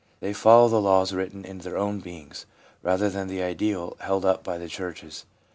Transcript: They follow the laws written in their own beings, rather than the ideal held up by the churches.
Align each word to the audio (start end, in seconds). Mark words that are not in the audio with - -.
They 0.19 0.33
follow 0.33 0.67
the 0.67 0.81
laws 0.81 1.13
written 1.13 1.45
in 1.45 1.59
their 1.59 1.77
own 1.77 1.99
beings, 1.99 2.47
rather 2.81 3.07
than 3.07 3.27
the 3.27 3.43
ideal 3.43 3.97
held 3.99 4.25
up 4.25 4.43
by 4.43 4.57
the 4.57 4.67
churches. 4.67 5.25